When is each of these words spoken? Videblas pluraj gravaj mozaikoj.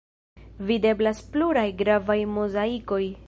Videblas 0.69 1.21
pluraj 1.35 1.67
gravaj 1.83 2.19
mozaikoj. 2.39 3.03